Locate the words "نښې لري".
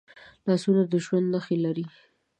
1.33-1.85